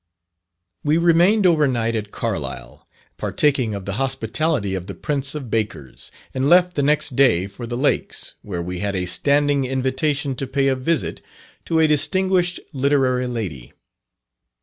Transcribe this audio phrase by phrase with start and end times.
[0.83, 6.11] We remained over night at Carlisle, partaking of the hospitality of the prince of bakers,
[6.33, 10.47] and left the next day for the Lakes, where we had a standing invitation to
[10.47, 11.21] pay a visit
[11.65, 13.73] to a distinguished literary lady.